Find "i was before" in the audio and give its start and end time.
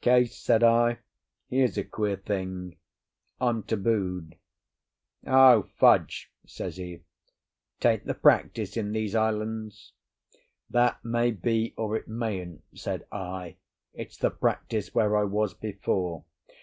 15.18-16.24